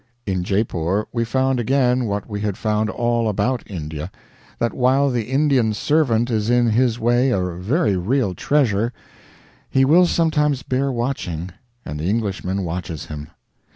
In 0.25 0.43
Jeypore 0.43 1.05
we 1.13 1.23
found 1.23 1.59
again 1.59 2.05
what 2.05 2.27
we 2.27 2.41
had 2.41 2.57
found 2.57 2.89
all 2.89 3.29
about 3.29 3.61
India 3.67 4.09
that 4.57 4.73
while 4.73 5.11
the 5.11 5.25
Indian 5.29 5.75
servant 5.75 6.31
is 6.31 6.49
in 6.49 6.71
his 6.71 6.97
way 6.99 7.29
a 7.29 7.39
very 7.39 7.95
real 7.95 8.33
treasure, 8.33 8.93
he 9.69 9.85
will 9.85 10.07
sometimes 10.07 10.63
bear 10.63 10.91
watching, 10.91 11.51
and 11.85 11.99
the 11.99 12.09
Englishman 12.09 12.63
watches 12.63 13.05
him. 13.05 13.27